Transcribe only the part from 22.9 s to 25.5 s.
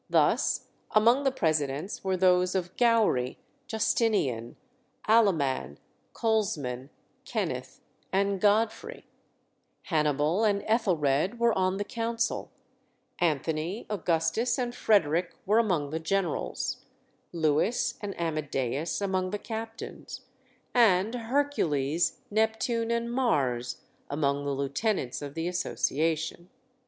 Mars among the lieutenants of the